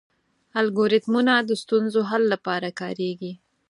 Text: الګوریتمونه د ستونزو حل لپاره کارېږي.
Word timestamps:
الګوریتمونه 0.61 1.33
د 1.41 1.51
ستونزو 1.61 2.01
حل 2.09 2.23
لپاره 2.33 2.69
کارېږي. 2.79 3.31